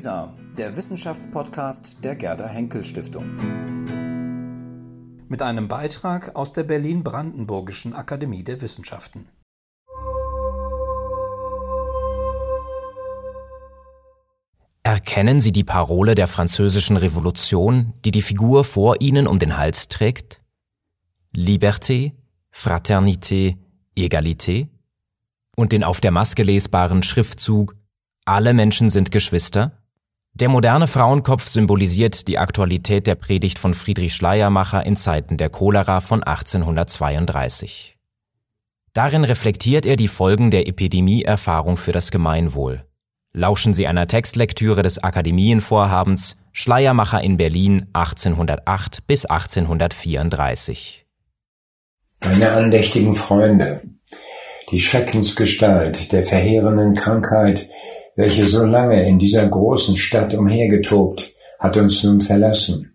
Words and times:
WISA, 0.00 0.32
der 0.56 0.76
Wissenschaftspodcast 0.76 2.02
der 2.02 2.16
Gerda 2.16 2.46
Henkel 2.46 2.86
Stiftung. 2.86 3.26
Mit 5.28 5.42
einem 5.42 5.68
Beitrag 5.68 6.34
aus 6.36 6.54
der 6.54 6.62
Berlin-Brandenburgischen 6.62 7.92
Akademie 7.92 8.42
der 8.42 8.62
Wissenschaften. 8.62 9.28
Erkennen 14.82 15.38
Sie 15.38 15.52
die 15.52 15.64
Parole 15.64 16.14
der 16.14 16.28
französischen 16.28 16.96
Revolution, 16.96 17.92
die 18.02 18.10
die 18.10 18.22
Figur 18.22 18.64
vor 18.64 19.02
Ihnen 19.02 19.26
um 19.26 19.38
den 19.38 19.58
Hals 19.58 19.88
trägt? 19.88 20.40
Liberté, 21.36 22.12
Fraternité, 22.50 23.58
Egalité? 23.94 24.68
Und 25.56 25.72
den 25.72 25.84
auf 25.84 26.00
der 26.00 26.10
Maske 26.10 26.42
lesbaren 26.42 27.02
Schriftzug 27.02 27.76
Alle 28.24 28.54
Menschen 28.54 28.88
sind 28.88 29.10
Geschwister? 29.10 29.79
Der 30.40 30.48
moderne 30.48 30.86
Frauenkopf 30.86 31.48
symbolisiert 31.48 32.26
die 32.26 32.38
Aktualität 32.38 33.06
der 33.06 33.14
Predigt 33.14 33.58
von 33.58 33.74
Friedrich 33.74 34.14
Schleiermacher 34.14 34.86
in 34.86 34.96
Zeiten 34.96 35.36
der 35.36 35.50
Cholera 35.50 36.00
von 36.00 36.22
1832. 36.22 37.98
Darin 38.94 39.24
reflektiert 39.24 39.84
er 39.84 39.96
die 39.96 40.08
Folgen 40.08 40.50
der 40.50 40.66
Epidemieerfahrung 40.66 41.76
für 41.76 41.92
das 41.92 42.10
Gemeinwohl. 42.10 42.86
Lauschen 43.34 43.74
Sie 43.74 43.86
einer 43.86 44.06
Textlektüre 44.06 44.82
des 44.82 45.04
Akademienvorhabens 45.04 46.38
Schleiermacher 46.52 47.22
in 47.22 47.36
Berlin 47.36 47.88
1808 47.92 49.06
bis 49.06 49.26
1834. 49.26 51.04
Meine 52.24 52.52
andächtigen 52.52 53.14
Freunde, 53.14 53.82
die 54.70 54.80
Schreckensgestalt 54.80 56.12
der 56.12 56.24
verheerenden 56.24 56.94
Krankheit, 56.94 57.68
welche 58.20 58.44
so 58.44 58.64
lange 58.64 59.06
in 59.06 59.18
dieser 59.18 59.48
großen 59.48 59.96
Stadt 59.96 60.34
umhergetobt, 60.34 61.32
hat 61.58 61.76
uns 61.76 62.02
nun 62.04 62.20
verlassen. 62.20 62.92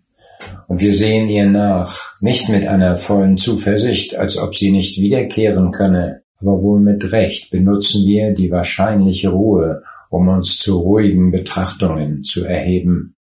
Und 0.68 0.80
wir 0.80 0.94
sehen 0.94 1.28
ihr 1.28 1.46
nach, 1.46 2.14
nicht 2.20 2.48
mit 2.48 2.66
einer 2.66 2.96
vollen 2.96 3.36
Zuversicht, 3.36 4.16
als 4.16 4.36
ob 4.38 4.56
sie 4.56 4.70
nicht 4.70 5.00
wiederkehren 5.00 5.70
könne, 5.72 6.22
aber 6.40 6.62
wohl 6.62 6.80
mit 6.80 7.12
Recht 7.12 7.50
benutzen 7.50 8.04
wir 8.06 8.34
die 8.34 8.50
wahrscheinliche 8.50 9.30
Ruhe 9.30 9.82
um 10.10 10.28
uns 10.28 10.58
zu 10.58 10.78
ruhigen 10.78 11.30
Betrachtungen 11.30 12.24
zu 12.24 12.44
erheben. 12.44 13.14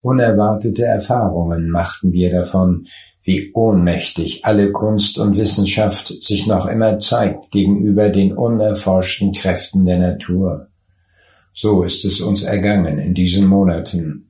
Unerwartete 0.00 0.84
Erfahrungen 0.84 1.70
machten 1.70 2.12
wir 2.12 2.30
davon, 2.30 2.86
wie 3.22 3.50
ohnmächtig 3.52 4.44
alle 4.44 4.70
Kunst 4.72 5.18
und 5.18 5.36
Wissenschaft 5.36 6.22
sich 6.22 6.46
noch 6.46 6.66
immer 6.66 6.98
zeigt 6.98 7.50
gegenüber 7.50 8.08
den 8.08 8.32
unerforschten 8.32 9.32
Kräften 9.32 9.84
der 9.84 9.98
Natur. 9.98 10.68
So 11.60 11.82
ist 11.82 12.04
es 12.04 12.20
uns 12.20 12.44
ergangen 12.44 13.00
in 13.00 13.14
diesen 13.14 13.48
Monaten. 13.48 14.28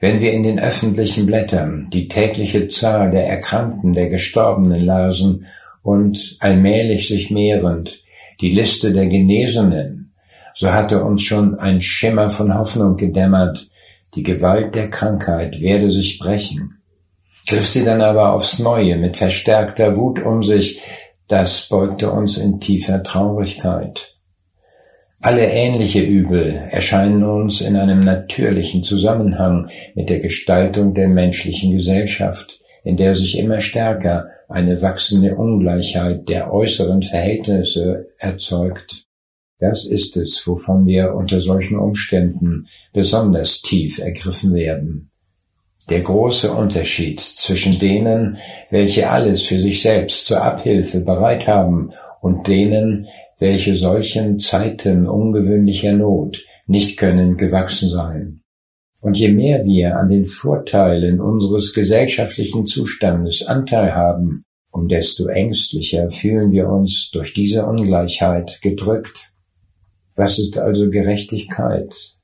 Wenn 0.00 0.20
wir 0.20 0.32
in 0.32 0.44
den 0.44 0.60
öffentlichen 0.60 1.26
Blättern 1.26 1.88
die 1.92 2.06
tägliche 2.06 2.68
Zahl 2.68 3.10
der 3.10 3.26
Erkrankten, 3.26 3.94
der 3.94 4.10
Gestorbenen 4.10 4.86
lasen 4.86 5.46
und 5.82 6.36
allmählich 6.38 7.08
sich 7.08 7.32
mehrend 7.32 8.00
die 8.40 8.52
Liste 8.52 8.92
der 8.92 9.06
Genesenen, 9.08 10.12
so 10.54 10.72
hatte 10.72 11.02
uns 11.02 11.24
schon 11.24 11.58
ein 11.58 11.80
Schimmer 11.80 12.30
von 12.30 12.56
Hoffnung 12.56 12.96
gedämmert, 12.96 13.68
die 14.14 14.22
Gewalt 14.22 14.76
der 14.76 14.88
Krankheit 14.88 15.60
werde 15.60 15.90
sich 15.90 16.20
brechen. 16.20 16.80
Griff 17.48 17.66
sie 17.66 17.84
dann 17.84 18.02
aber 18.02 18.32
aufs 18.34 18.60
Neue 18.60 18.98
mit 18.98 19.16
verstärkter 19.16 19.96
Wut 19.96 20.22
um 20.22 20.44
sich, 20.44 20.80
das 21.26 21.68
beugte 21.68 22.08
uns 22.12 22.36
in 22.36 22.60
tiefer 22.60 23.02
Traurigkeit. 23.02 24.15
Alle 25.20 25.46
ähnliche 25.50 26.00
Übel 26.00 26.68
erscheinen 26.70 27.24
uns 27.24 27.60
in 27.60 27.76
einem 27.76 28.04
natürlichen 28.04 28.84
Zusammenhang 28.84 29.68
mit 29.94 30.10
der 30.10 30.20
Gestaltung 30.20 30.94
der 30.94 31.08
menschlichen 31.08 31.76
Gesellschaft, 31.76 32.60
in 32.84 32.96
der 32.96 33.16
sich 33.16 33.38
immer 33.38 33.60
stärker 33.60 34.28
eine 34.48 34.80
wachsende 34.82 35.34
Ungleichheit 35.34 36.28
der 36.28 36.52
äußeren 36.52 37.02
Verhältnisse 37.02 38.06
erzeugt. 38.18 39.06
Das 39.58 39.86
ist 39.86 40.16
es, 40.18 40.46
wovon 40.46 40.86
wir 40.86 41.14
unter 41.14 41.40
solchen 41.40 41.78
Umständen 41.78 42.68
besonders 42.92 43.62
tief 43.62 43.98
ergriffen 43.98 44.54
werden. 44.54 45.10
Der 45.88 46.00
große 46.00 46.52
Unterschied 46.52 47.20
zwischen 47.20 47.78
denen, 47.78 48.38
welche 48.70 49.08
alles 49.08 49.44
für 49.44 49.62
sich 49.62 49.80
selbst 49.80 50.26
zur 50.26 50.42
Abhilfe 50.42 51.00
bereit 51.00 51.46
haben, 51.46 51.92
und 52.20 52.48
denen, 52.48 53.06
welche 53.38 53.76
solchen 53.76 54.38
Zeiten 54.38 55.06
ungewöhnlicher 55.06 55.92
Not 55.92 56.44
nicht 56.66 56.96
können 56.98 57.36
gewachsen 57.36 57.90
sein. 57.90 58.40
Und 59.00 59.18
je 59.18 59.28
mehr 59.28 59.64
wir 59.64 59.96
an 59.96 60.08
den 60.08 60.26
Vorteilen 60.26 61.20
unseres 61.20 61.74
gesellschaftlichen 61.74 62.66
Zustandes 62.66 63.46
Anteil 63.46 63.94
haben, 63.94 64.44
um 64.70 64.88
desto 64.88 65.26
ängstlicher 65.26 66.10
fühlen 66.10 66.50
wir 66.52 66.68
uns 66.68 67.10
durch 67.12 67.34
diese 67.34 67.66
Ungleichheit 67.66 68.60
gedrückt 68.62 69.32
was 70.16 70.38
ist 70.38 70.56
also 70.56 70.88
Gerechtigkeit? 70.88 72.15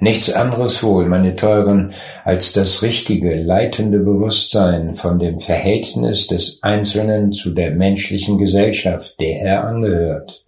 Nichts 0.00 0.30
anderes 0.30 0.82
wohl, 0.82 1.06
meine 1.06 1.36
Teuren, 1.36 1.94
als 2.24 2.52
das 2.52 2.82
richtige, 2.82 3.42
leitende 3.42 3.98
Bewusstsein 3.98 4.94
von 4.94 5.18
dem 5.18 5.40
Verhältnis 5.40 6.26
des 6.26 6.62
Einzelnen 6.62 7.32
zu 7.32 7.54
der 7.54 7.70
menschlichen 7.70 8.36
Gesellschaft, 8.36 9.18
der 9.20 9.40
er 9.40 9.64
angehört. 9.64 10.44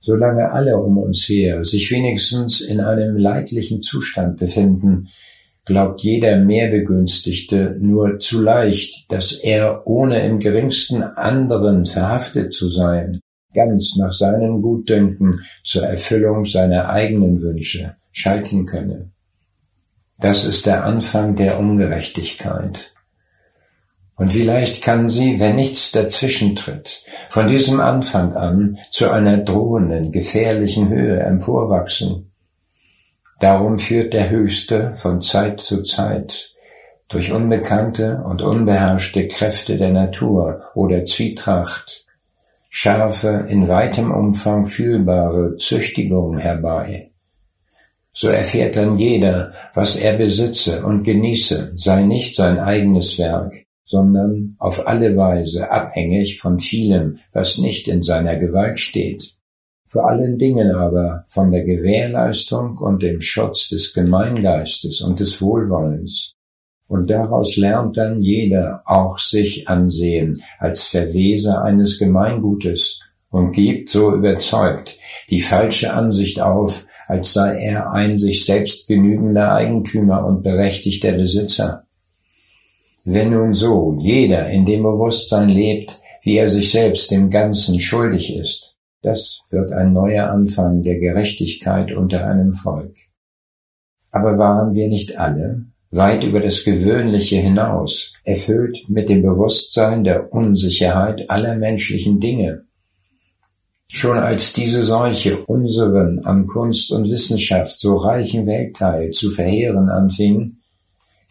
Solange 0.00 0.52
alle 0.52 0.76
um 0.76 0.98
uns 0.98 1.28
her 1.28 1.64
sich 1.64 1.90
wenigstens 1.90 2.60
in 2.60 2.80
einem 2.80 3.16
leidlichen 3.16 3.82
Zustand 3.82 4.38
befinden, 4.38 5.08
glaubt 5.64 6.02
jeder 6.02 6.36
Mehrbegünstigte 6.36 7.76
nur 7.80 8.18
zu 8.18 8.42
leicht, 8.42 9.10
dass 9.10 9.32
er 9.32 9.86
ohne 9.86 10.24
im 10.24 10.38
geringsten 10.38 11.02
anderen 11.02 11.86
verhaftet 11.86 12.52
zu 12.52 12.70
sein, 12.70 13.18
ganz 13.52 13.96
nach 13.96 14.12
seinem 14.12 14.60
Gutdünken 14.60 15.40
zur 15.64 15.84
Erfüllung 15.84 16.44
seiner 16.44 16.90
eigenen 16.90 17.40
Wünsche 17.40 17.96
schalten 18.16 18.64
könne. 18.64 19.10
Das 20.18 20.44
ist 20.44 20.64
der 20.64 20.84
Anfang 20.84 21.36
der 21.36 21.58
Ungerechtigkeit. 21.58 22.94
Und 24.16 24.32
vielleicht 24.32 24.82
kann 24.82 25.10
sie, 25.10 25.38
wenn 25.38 25.56
nichts 25.56 25.92
dazwischentritt, 25.92 27.04
von 27.28 27.48
diesem 27.48 27.80
Anfang 27.80 28.32
an 28.32 28.78
zu 28.90 29.10
einer 29.10 29.36
drohenden, 29.36 30.10
gefährlichen 30.10 30.88
Höhe 30.88 31.20
emporwachsen. 31.20 32.32
Darum 33.40 33.78
führt 33.78 34.14
der 34.14 34.30
Höchste 34.30 34.94
von 34.96 35.20
Zeit 35.20 35.60
zu 35.60 35.82
Zeit 35.82 36.54
durch 37.08 37.32
unbekannte 37.32 38.22
und 38.24 38.40
unbeherrschte 38.40 39.28
Kräfte 39.28 39.76
der 39.76 39.90
Natur 39.90 40.62
oder 40.74 41.04
Zwietracht 41.04 42.06
scharfe, 42.70 43.46
in 43.48 43.68
weitem 43.68 44.10
Umfang 44.10 44.64
fühlbare 44.64 45.56
Züchtigung 45.58 46.38
herbei. 46.38 47.10
So 48.18 48.28
erfährt 48.28 48.76
dann 48.76 48.98
jeder, 48.98 49.52
was 49.74 49.96
er 49.96 50.16
besitze 50.16 50.82
und 50.86 51.04
genieße, 51.04 51.72
sei 51.74 52.02
nicht 52.02 52.34
sein 52.34 52.58
eigenes 52.58 53.18
Werk, 53.18 53.52
sondern 53.84 54.56
auf 54.58 54.88
alle 54.88 55.18
Weise 55.18 55.70
abhängig 55.70 56.40
von 56.40 56.58
vielem, 56.58 57.18
was 57.34 57.58
nicht 57.58 57.88
in 57.88 58.02
seiner 58.02 58.36
Gewalt 58.36 58.80
steht. 58.80 59.34
Vor 59.86 60.08
allen 60.08 60.38
Dingen 60.38 60.74
aber 60.74 61.24
von 61.26 61.52
der 61.52 61.64
Gewährleistung 61.64 62.78
und 62.78 63.02
dem 63.02 63.20
Schutz 63.20 63.68
des 63.68 63.92
Gemeingeistes 63.92 65.02
und 65.02 65.20
des 65.20 65.42
Wohlwollens, 65.42 66.32
und 66.88 67.10
daraus 67.10 67.56
lernt 67.56 67.98
dann 67.98 68.22
jeder 68.22 68.80
auch 68.86 69.18
sich 69.18 69.68
ansehen 69.68 70.42
als 70.58 70.84
Verweser 70.84 71.62
eines 71.62 71.98
Gemeingutes 71.98 73.00
und 73.28 73.52
gibt, 73.52 73.90
so 73.90 74.14
überzeugt, 74.14 74.98
die 75.28 75.40
falsche 75.40 75.92
Ansicht 75.92 76.40
auf, 76.40 76.86
als 77.06 77.32
sei 77.32 77.58
er 77.58 77.92
ein 77.92 78.18
sich 78.18 78.44
selbst 78.44 78.88
genügender 78.88 79.52
Eigentümer 79.52 80.24
und 80.24 80.42
berechtigter 80.42 81.12
Besitzer. 81.12 81.84
Wenn 83.04 83.30
nun 83.30 83.54
so 83.54 83.96
jeder 84.00 84.48
in 84.48 84.66
dem 84.66 84.82
Bewusstsein 84.82 85.48
lebt, 85.48 86.00
wie 86.22 86.38
er 86.38 86.48
sich 86.48 86.72
selbst 86.72 87.10
dem 87.12 87.30
Ganzen 87.30 87.78
schuldig 87.78 88.36
ist, 88.36 88.74
das 89.02 89.38
wird 89.50 89.72
ein 89.72 89.92
neuer 89.92 90.30
Anfang 90.30 90.82
der 90.82 90.98
Gerechtigkeit 90.98 91.92
unter 91.92 92.26
einem 92.26 92.52
Volk. 92.52 92.96
Aber 94.10 94.36
waren 94.36 94.74
wir 94.74 94.88
nicht 94.88 95.18
alle, 95.18 95.66
weit 95.90 96.24
über 96.24 96.40
das 96.40 96.64
Gewöhnliche 96.64 97.36
hinaus, 97.36 98.12
erfüllt 98.24 98.88
mit 98.88 99.08
dem 99.08 99.22
Bewusstsein 99.22 100.02
der 100.02 100.32
Unsicherheit 100.32 101.30
aller 101.30 101.54
menschlichen 101.54 102.18
Dinge. 102.18 102.65
Schon 103.88 104.18
als 104.18 104.52
diese 104.52 104.84
Seuche 104.84 105.44
unseren 105.46 106.24
an 106.24 106.46
Kunst 106.46 106.90
und 106.92 107.08
Wissenschaft 107.08 107.78
so 107.78 107.96
reichen 107.96 108.46
Weltteil 108.46 109.12
zu 109.12 109.30
verheeren 109.30 109.88
anfing, 109.88 110.58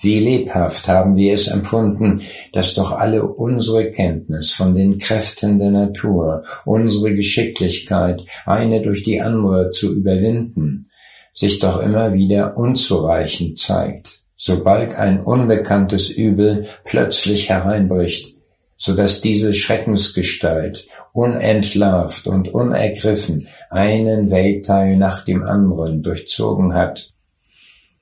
wie 0.01 0.19
lebhaft 0.19 0.87
haben 0.87 1.15
wir 1.15 1.33
es 1.33 1.47
empfunden, 1.47 2.21
dass 2.53 2.73
doch 2.73 2.91
alle 2.91 3.23
unsere 3.23 3.91
Kenntnis 3.91 4.51
von 4.51 4.75
den 4.75 4.97
Kräften 4.99 5.57
der 5.57 5.71
Natur, 5.71 6.43
unsere 6.65 7.13
Geschicklichkeit, 7.13 8.21
eine 8.45 8.81
durch 8.81 9.03
die 9.03 9.21
andere 9.21 9.71
zu 9.71 9.95
überwinden, 9.95 10.89
sich 11.33 11.59
doch 11.59 11.81
immer 11.81 12.13
wieder 12.13 12.57
unzureichend 12.57 13.57
zeigt, 13.57 14.19
sobald 14.35 14.95
ein 14.95 15.21
unbekanntes 15.21 16.09
Übel 16.09 16.67
plötzlich 16.83 17.49
hereinbricht, 17.49 18.35
so 18.77 18.95
dass 18.95 19.21
diese 19.21 19.53
Schreckensgestalt 19.53 20.87
unentlarvt 21.15 22.27
und 22.27 22.53
unergriffen 22.53 23.47
einen 23.69 24.29
Weltteil 24.31 24.97
nach 24.97 25.23
dem 25.23 25.43
anderen 25.43 26.03
durchzogen 26.03 26.73
hat. 26.73 27.09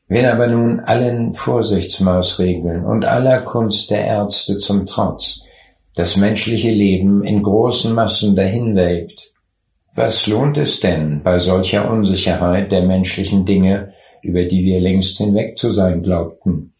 Wenn 0.07 0.25
aber 0.25 0.47
nun 0.47 0.79
allen 0.79 1.35
Vorsichtsmaßregeln 1.35 2.83
und 2.83 3.05
aller 3.05 3.41
Kunst 3.41 3.91
der 3.91 4.03
Ärzte 4.03 4.57
zum 4.57 4.87
Trotz 4.87 5.43
das 5.95 6.17
menschliche 6.17 6.71
Leben 6.71 7.23
in 7.23 7.43
großen 7.43 7.93
Massen 7.93 8.35
dahinwelkt, 8.35 9.33
was 9.93 10.25
lohnt 10.25 10.57
es 10.57 10.79
denn 10.79 11.21
bei 11.21 11.37
solcher 11.37 11.91
Unsicherheit 11.91 12.71
der 12.71 12.81
menschlichen 12.81 13.45
Dinge, 13.45 13.93
über 14.23 14.43
die 14.43 14.65
wir 14.65 14.81
längst 14.81 15.19
hinweg 15.19 15.59
zu 15.59 15.71
sein 15.71 16.01
glaubten? 16.01 16.73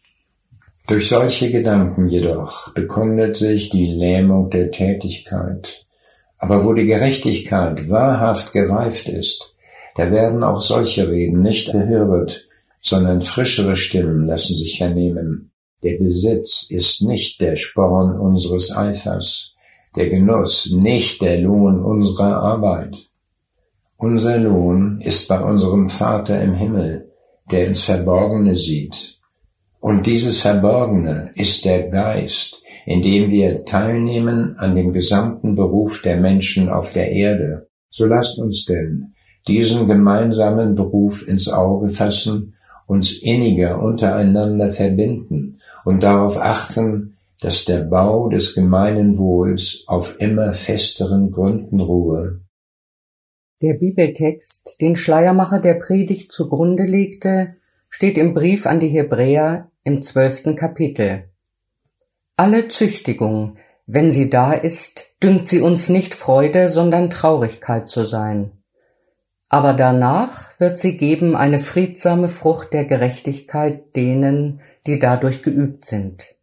Durch 0.88 1.08
solche 1.08 1.52
Gedanken 1.52 2.08
jedoch 2.08 2.74
bekundet 2.74 3.36
sich 3.36 3.70
die 3.70 3.86
Lähmung 3.86 4.50
der 4.50 4.72
Tätigkeit. 4.72 5.83
Aber 6.44 6.62
wo 6.62 6.74
die 6.74 6.84
Gerechtigkeit 6.84 7.88
wahrhaft 7.88 8.52
gereift 8.52 9.08
ist, 9.08 9.54
da 9.96 10.10
werden 10.10 10.44
auch 10.44 10.60
solche 10.60 11.08
Reden 11.08 11.40
nicht 11.40 11.70
erhört, 11.70 12.46
sondern 12.76 13.22
frischere 13.22 13.76
Stimmen 13.76 14.26
lassen 14.26 14.54
sich 14.54 14.76
vernehmen. 14.76 15.52
Der 15.82 15.96
Besitz 15.96 16.66
ist 16.68 17.00
nicht 17.00 17.40
der 17.40 17.56
Sporn 17.56 18.20
unseres 18.20 18.76
Eifers, 18.76 19.54
der 19.96 20.10
Genuss 20.10 20.70
nicht 20.70 21.22
der 21.22 21.40
Lohn 21.40 21.82
unserer 21.82 22.42
Arbeit. 22.42 22.94
Unser 23.96 24.36
Lohn 24.36 25.00
ist 25.00 25.26
bei 25.28 25.40
unserem 25.40 25.88
Vater 25.88 26.42
im 26.42 26.52
Himmel, 26.52 27.10
der 27.50 27.68
ins 27.68 27.84
Verborgene 27.84 28.54
sieht. 28.54 29.13
Und 29.84 30.06
dieses 30.06 30.40
Verborgene 30.40 31.30
ist 31.34 31.66
der 31.66 31.90
Geist, 31.90 32.62
in 32.86 33.02
dem 33.02 33.30
wir 33.30 33.66
teilnehmen 33.66 34.56
an 34.56 34.74
dem 34.74 34.94
gesamten 34.94 35.56
Beruf 35.56 36.00
der 36.00 36.16
Menschen 36.16 36.70
auf 36.70 36.94
der 36.94 37.12
Erde. 37.12 37.68
So 37.90 38.06
lasst 38.06 38.38
uns 38.38 38.64
denn 38.64 39.12
diesen 39.46 39.86
gemeinsamen 39.86 40.74
Beruf 40.74 41.28
ins 41.28 41.50
Auge 41.50 41.90
fassen, 41.90 42.54
uns 42.86 43.18
inniger 43.20 43.78
untereinander 43.82 44.72
verbinden 44.72 45.60
und 45.84 46.02
darauf 46.02 46.38
achten, 46.38 47.18
dass 47.42 47.66
der 47.66 47.80
Bau 47.80 48.30
des 48.30 48.54
gemeinen 48.54 49.18
Wohls 49.18 49.84
auf 49.86 50.18
immer 50.18 50.54
festeren 50.54 51.30
Gründen 51.30 51.78
ruhe. 51.78 52.40
Der 53.60 53.74
Bibeltext, 53.74 54.78
den 54.80 54.96
Schleiermacher 54.96 55.60
der 55.60 55.74
Predigt 55.74 56.32
zugrunde 56.32 56.84
legte, 56.84 57.56
steht 57.90 58.16
im 58.16 58.32
Brief 58.32 58.64
an 58.64 58.80
die 58.80 58.88
Hebräer 58.88 59.70
im 59.84 60.02
zwölften 60.02 60.56
Kapitel. 60.56 61.30
Alle 62.36 62.68
Züchtigung, 62.68 63.58
wenn 63.86 64.10
sie 64.10 64.30
da 64.30 64.52
ist, 64.54 65.14
dünkt 65.22 65.46
sie 65.46 65.60
uns 65.60 65.88
nicht 65.88 66.14
Freude, 66.14 66.68
sondern 66.68 67.10
Traurigkeit 67.10 67.88
zu 67.88 68.04
sein. 68.04 68.52
Aber 69.48 69.74
danach 69.74 70.58
wird 70.58 70.78
sie 70.78 70.96
geben 70.96 71.36
eine 71.36 71.58
friedsame 71.58 72.28
Frucht 72.28 72.72
der 72.72 72.86
Gerechtigkeit 72.86 73.94
denen, 73.94 74.60
die 74.86 74.98
dadurch 74.98 75.42
geübt 75.42 75.84
sind. 75.84 76.34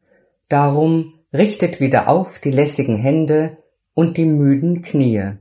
Darum 0.47 1.19
richtet 1.33 1.79
wieder 1.79 2.07
auf 2.07 2.39
die 2.39 2.51
lässigen 2.51 2.97
Hände 2.97 3.57
und 3.93 4.17
die 4.17 4.25
müden 4.25 4.81
Knie. 4.81 5.33